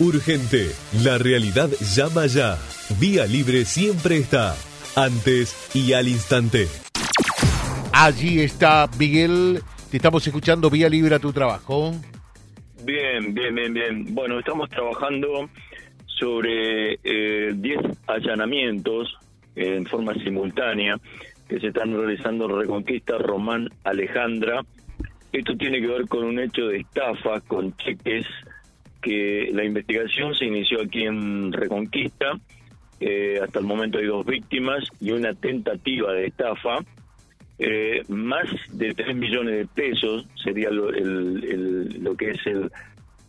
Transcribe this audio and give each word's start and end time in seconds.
Urgente, 0.00 0.70
la 1.04 1.18
realidad 1.18 1.68
llama 1.94 2.24
ya. 2.26 2.56
Vía 2.98 3.26
Libre 3.26 3.66
siempre 3.66 4.16
está, 4.16 4.56
antes 4.96 5.54
y 5.74 5.92
al 5.92 6.08
instante. 6.08 6.68
Allí 7.92 8.40
está 8.40 8.88
Miguel, 8.98 9.60
te 9.90 9.98
estamos 9.98 10.26
escuchando 10.26 10.70
Vía 10.70 10.88
Libre 10.88 11.16
a 11.16 11.18
tu 11.18 11.34
trabajo. 11.34 11.92
Bien, 12.82 13.34
bien, 13.34 13.54
bien, 13.54 13.74
bien. 13.74 14.14
Bueno, 14.14 14.38
estamos 14.38 14.70
trabajando 14.70 15.50
sobre 16.06 16.96
10 17.02 17.04
eh, 17.04 17.78
allanamientos 18.06 19.18
en 19.54 19.84
forma 19.84 20.14
simultánea 20.14 20.98
que 21.46 21.60
se 21.60 21.66
están 21.66 21.94
realizando 21.94 22.46
en 22.46 22.58
Reconquista 22.62 23.18
Román 23.18 23.68
Alejandra. 23.84 24.62
Esto 25.30 25.54
tiene 25.58 25.78
que 25.82 25.88
ver 25.88 26.08
con 26.08 26.24
un 26.24 26.38
hecho 26.38 26.68
de 26.68 26.78
estafa 26.78 27.42
con 27.42 27.76
cheques 27.76 28.24
que 29.00 29.50
la 29.52 29.64
investigación 29.64 30.34
se 30.34 30.46
inició 30.46 30.82
aquí 30.82 31.04
en 31.04 31.52
Reconquista. 31.52 32.38
Eh, 33.00 33.40
hasta 33.42 33.58
el 33.58 33.64
momento 33.64 33.98
hay 33.98 34.06
dos 34.06 34.26
víctimas 34.26 34.84
y 35.00 35.12
una 35.12 35.34
tentativa 35.34 36.12
de 36.12 36.26
estafa. 36.26 36.78
Eh, 37.58 38.02
más 38.08 38.48
de 38.72 38.94
3 38.94 39.14
millones 39.16 39.56
de 39.56 39.66
pesos 39.66 40.26
sería 40.42 40.70
lo, 40.70 40.90
lo 40.90 42.16
que 42.16 42.30
es 42.30 42.46
el 42.46 42.70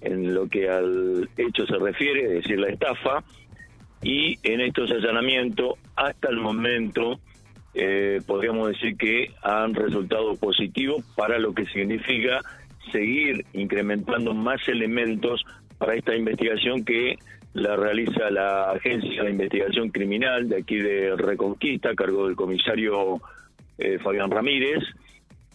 en 0.00 0.34
lo 0.34 0.48
que 0.48 0.68
al 0.68 1.28
hecho 1.36 1.66
se 1.66 1.76
refiere, 1.76 2.24
es 2.24 2.42
decir, 2.42 2.58
la 2.58 2.68
estafa, 2.68 3.24
y 4.02 4.38
en 4.42 4.60
estos 4.60 4.90
allanamientos, 4.90 5.74
hasta 5.96 6.28
el 6.28 6.36
momento, 6.36 7.18
eh, 7.74 8.20
podríamos 8.26 8.68
decir 8.68 8.96
que 8.96 9.32
han 9.42 9.74
resultado 9.74 10.36
positivos 10.36 11.04
para 11.16 11.38
lo 11.38 11.52
que 11.52 11.66
significa 11.66 12.40
seguir 12.90 13.44
incrementando 13.52 14.34
más 14.34 14.66
elementos 14.68 15.44
para 15.78 15.94
esta 15.94 16.14
investigación 16.14 16.84
que 16.84 17.16
la 17.54 17.76
realiza 17.76 18.30
la 18.30 18.70
Agencia 18.72 19.22
de 19.22 19.30
Investigación 19.30 19.90
Criminal 19.90 20.48
de 20.48 20.58
aquí 20.58 20.76
de 20.76 21.16
Reconquista, 21.16 21.90
a 21.90 21.94
cargo 21.94 22.26
del 22.26 22.36
comisario 22.36 23.20
eh, 23.78 23.98
Fabián 24.02 24.30
Ramírez, 24.30 24.82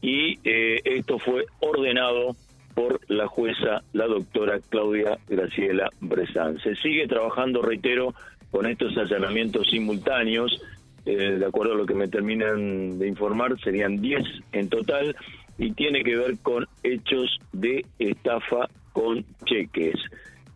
y 0.00 0.38
eh, 0.44 0.80
esto 0.84 1.18
fue 1.18 1.46
ordenado 1.60 2.36
por 2.74 3.00
la 3.08 3.26
jueza, 3.26 3.82
la 3.92 4.06
doctora 4.06 4.60
Claudia 4.68 5.18
Graciela 5.28 5.90
Bresan. 6.00 6.58
Se 6.60 6.76
sigue 6.76 7.08
trabajando, 7.08 7.62
reitero, 7.62 8.14
con 8.50 8.66
estos 8.66 8.96
allanamientos 8.96 9.68
simultáneos, 9.68 10.62
eh, 11.04 11.36
de 11.38 11.44
acuerdo 11.44 11.72
a 11.72 11.76
lo 11.76 11.86
que 11.86 11.94
me 11.94 12.06
terminan 12.06 12.98
de 12.98 13.08
informar, 13.08 13.58
serían 13.60 14.00
10 14.00 14.22
en 14.52 14.68
total, 14.68 15.16
y 15.58 15.72
tiene 15.72 16.02
que 16.02 16.16
ver 16.16 16.38
con 16.38 16.66
hechos 16.82 17.38
de 17.52 17.84
estafa 17.98 18.68
con 18.92 19.24
cheques. 19.44 19.96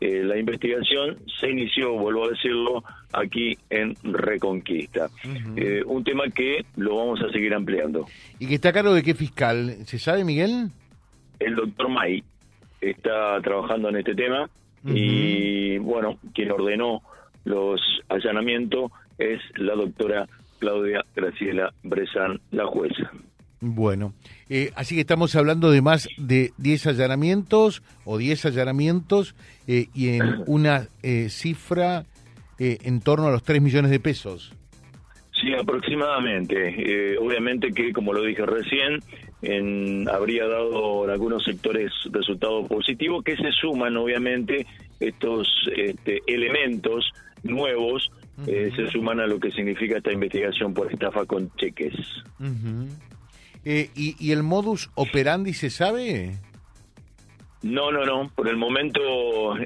Eh, 0.00 0.22
la 0.22 0.38
investigación 0.38 1.18
se 1.40 1.50
inició, 1.50 1.92
vuelvo 1.92 2.24
a 2.24 2.30
decirlo, 2.30 2.84
aquí 3.12 3.56
en 3.68 3.94
Reconquista. 4.02 5.08
Eh, 5.56 5.82
un 5.84 6.04
tema 6.04 6.24
que 6.34 6.64
lo 6.76 6.96
vamos 6.96 7.20
a 7.20 7.30
seguir 7.30 7.52
ampliando. 7.54 8.06
¿Y 8.38 8.46
que 8.46 8.54
está 8.54 8.70
a 8.70 8.72
cargo 8.72 8.94
de 8.94 9.02
qué 9.02 9.14
fiscal? 9.14 9.76
¿Se 9.84 9.98
sabe, 9.98 10.24
Miguel? 10.24 10.70
El 11.38 11.54
doctor 11.54 11.88
May 11.90 12.22
está 12.80 13.40
trabajando 13.42 13.90
en 13.90 13.96
este 13.96 14.14
tema 14.14 14.48
y, 14.86 15.76
bueno, 15.78 16.18
quien 16.34 16.50
ordenó 16.50 17.02
los 17.44 17.80
allanamientos 18.08 18.90
es 19.18 19.40
la 19.56 19.74
doctora 19.74 20.26
Claudia 20.58 21.04
Graciela 21.14 21.72
Bresan, 21.82 22.40
la 22.50 22.66
jueza. 22.66 23.10
Bueno, 23.60 24.14
eh, 24.48 24.70
así 24.74 24.94
que 24.94 25.02
estamos 25.02 25.36
hablando 25.36 25.70
de 25.70 25.82
más 25.82 26.08
de 26.16 26.52
10 26.56 26.86
allanamientos 26.88 27.82
o 28.04 28.16
10 28.16 28.46
allanamientos 28.46 29.34
eh, 29.66 29.88
y 29.94 30.16
en 30.16 30.22
una 30.46 30.88
eh, 31.02 31.28
cifra 31.28 32.04
en 32.62 33.00
torno 33.00 33.26
a 33.26 33.30
los 33.30 33.42
3 33.42 33.62
millones 33.62 33.90
de 33.90 34.00
pesos. 34.00 34.52
Sí, 35.32 35.54
aproximadamente. 35.58 37.16
obviamente 37.18 37.72
que, 37.72 37.90
como 37.90 38.12
lo 38.12 38.22
dije 38.22 38.44
recién, 38.44 39.00
en, 39.40 40.06
habría 40.10 40.46
dado 40.46 41.06
en 41.06 41.10
algunos 41.10 41.42
sectores 41.42 41.90
resultados 42.12 42.68
positivos 42.68 43.24
que 43.24 43.34
se 43.36 43.50
suman, 43.52 43.96
obviamente, 43.96 44.66
estos 45.00 45.48
este, 45.74 46.20
elementos 46.26 47.10
nuevos 47.44 48.10
se 48.44 48.90
suman 48.90 49.20
a 49.20 49.26
lo 49.26 49.40
que 49.40 49.50
significa 49.52 49.96
esta 49.96 50.12
investigación 50.12 50.74
por 50.74 50.92
estafa 50.92 51.24
con 51.24 51.50
cheques. 51.56 51.94
Eh, 53.64 53.90
¿y, 53.94 54.32
el 54.32 54.42
modus 54.42 54.90
operandi 54.94 55.52
se 55.52 55.70
sabe? 55.70 56.36
No, 57.62 57.90
no, 57.92 58.04
no. 58.04 58.30
Por 58.34 58.48
el 58.48 58.56
momento 58.56 59.00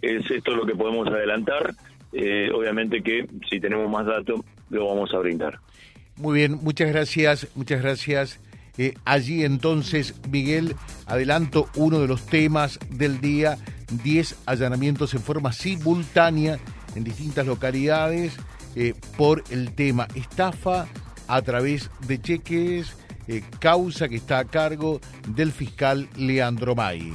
es 0.00 0.30
esto 0.30 0.54
lo 0.54 0.64
que 0.64 0.74
podemos 0.74 1.08
adelantar. 1.08 1.74
Eh, 2.12 2.50
obviamente 2.54 3.02
que 3.02 3.26
si 3.48 3.60
tenemos 3.60 3.90
más 3.90 4.06
datos 4.06 4.40
lo 4.70 4.88
vamos 4.88 5.12
a 5.12 5.18
brindar. 5.18 5.60
Muy 6.16 6.38
bien, 6.38 6.58
muchas 6.62 6.88
gracias, 6.88 7.48
muchas 7.54 7.82
gracias. 7.82 8.40
Eh, 8.78 8.94
allí 9.04 9.44
entonces, 9.44 10.14
Miguel, 10.30 10.74
adelanto 11.06 11.68
uno 11.76 12.00
de 12.00 12.08
los 12.08 12.24
temas 12.24 12.78
del 12.90 13.20
día, 13.20 13.58
10 14.02 14.42
allanamientos 14.46 15.12
en 15.12 15.20
forma 15.20 15.52
simultánea 15.52 16.58
en 16.94 17.04
distintas 17.04 17.46
localidades 17.46 18.36
por 19.18 19.44
el 19.50 19.74
tema 19.74 20.08
estafa 20.14 20.86
a 21.28 21.42
través 21.42 21.90
de 22.06 22.18
cheques 22.18 22.96
eh, 23.32 23.42
causa 23.58 24.08
que 24.08 24.16
está 24.16 24.40
a 24.40 24.44
cargo 24.44 25.00
del 25.26 25.52
fiscal 25.52 26.08
Leandro 26.16 26.74
May. 26.74 27.12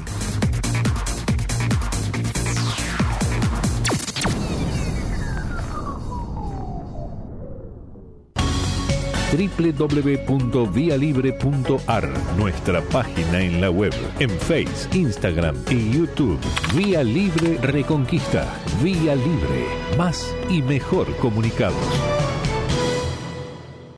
www.vialibre.ar, 9.38 12.10
nuestra 12.38 12.82
página 12.82 13.42
en 13.42 13.62
la 13.62 13.70
web, 13.70 13.94
en 14.20 14.30
Face, 14.30 14.90
Instagram 14.94 15.56
y 15.70 15.92
YouTube. 15.92 16.40
Vía 16.74 17.04
Libre 17.04 17.58
Reconquista. 17.62 18.46
Vía 18.82 19.16
Libre. 19.16 19.66
Más 19.98 20.34
y 20.50 20.62
mejor 20.62 21.14
comunicados. 21.18 21.76